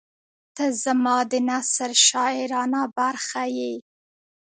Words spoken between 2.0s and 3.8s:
شاعرانه برخه یې.